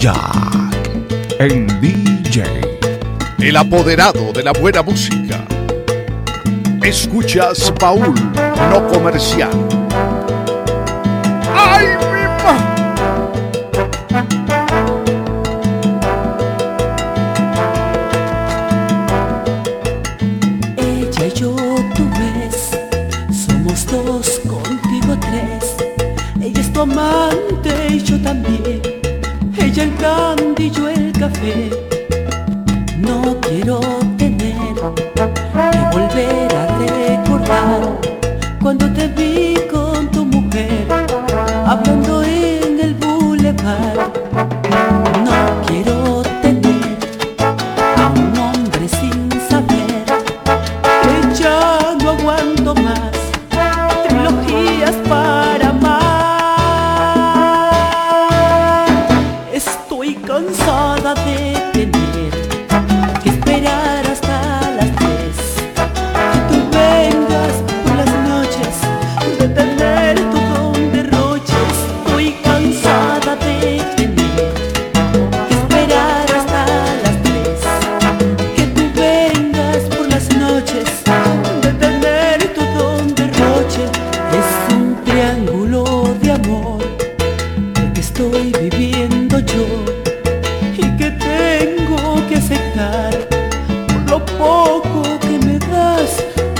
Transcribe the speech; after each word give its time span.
Jack, 0.00 0.16
el 1.38 1.66
DJ. 1.78 2.42
El 3.38 3.54
apoderado 3.54 4.32
de 4.32 4.42
la 4.42 4.52
buena 4.52 4.82
música. 4.82 5.44
Escuchas 6.82 7.70
Paul, 7.78 8.14
no 8.70 8.88
comercial. 8.88 9.50
¡Ay, 11.54 11.84
mi 12.10 12.22
ma! 12.42 12.56
Ella 20.78 21.26
y 21.26 21.32
yo, 21.38 21.54
tú 21.94 22.08
ves, 22.18 22.70
somos 23.46 23.86
dos, 23.86 24.40
contigo 24.48 25.18
tres. 25.20 25.76
Ella 26.40 26.58
es 26.58 26.72
tu 26.72 26.80
amante 26.80 27.70
y 27.90 28.02
yo 28.02 28.18
también. 28.22 28.89
El 29.80 30.70
yo 30.70 30.88
el 30.90 31.10
café. 31.12 31.70
No 32.98 33.40
quiero 33.40 33.80
tener 34.18 34.74
que 35.14 35.78
volver 35.90 36.54
a 36.54 36.66
recordar 36.76 37.80
cuando 38.60 38.92
te 38.92 39.08
vi 39.08 39.39
sorda 60.48 61.14
de 61.14 61.49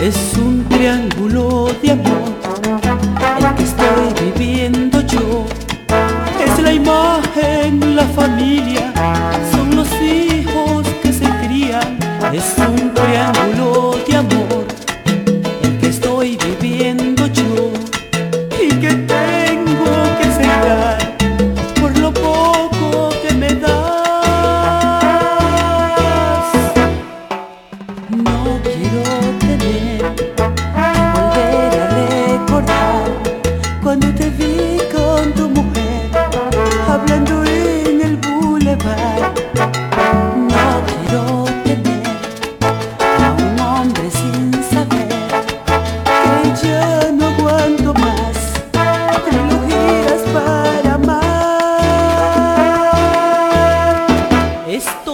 es 0.00 0.16
un 0.38 0.64
triángulo 0.68 1.68
de 1.82 1.90
amor 1.90 2.34
el 3.38 3.54
que 3.54 3.62
estoy 3.64 4.30
viviendo 4.32 5.00
yo. 5.02 5.44
Es 6.42 6.62
la 6.62 6.72
imagen, 6.72 7.96
la 7.96 8.04
familia 8.04 8.79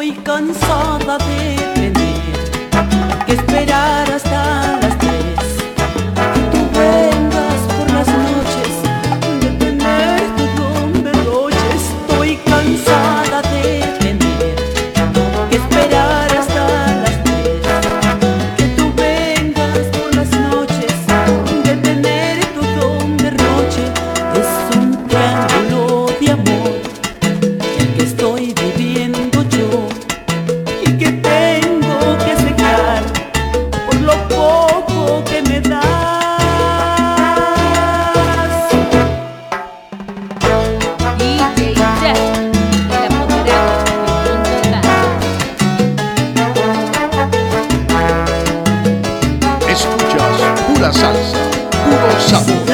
وكان 0.00 0.52
صعبة 0.52 1.16
بيه 1.16 1.59
de. 52.30 52.69